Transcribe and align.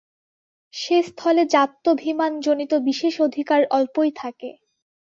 সে 0.73 0.97
স্থলে 1.03 1.43
জাত্যভিমানজনিত 1.53 2.71
বিশেষাধিকার 2.87 3.61
অল্পই 3.71 4.11
থাকে। 4.15 4.49